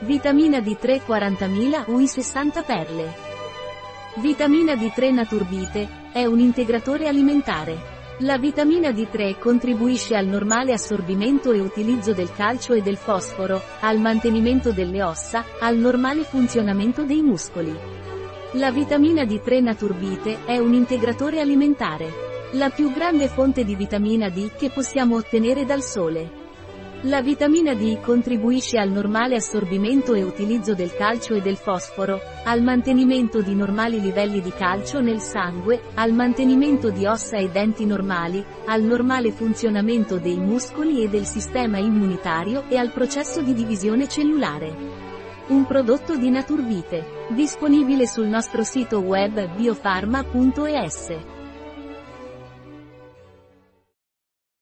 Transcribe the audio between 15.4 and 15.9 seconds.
al